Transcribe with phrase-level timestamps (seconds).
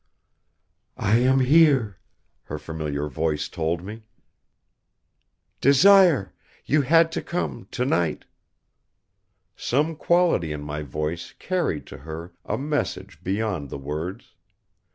[0.97, 1.99] "I am here,"
[2.45, 4.01] her familiar voice told me.
[5.61, 6.33] "Desire,
[6.65, 8.25] you had to come, tonight."
[9.55, 14.33] Some quality in my voice carried to her a message beyond the words.